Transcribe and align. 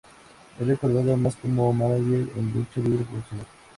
Es 0.59 0.65
recordado 0.65 1.15
más 1.15 1.35
como 1.35 1.71
mánager 1.71 2.27
en 2.35 2.51
lucha 2.55 2.79
libre 2.81 3.05
profesional. 3.05 3.45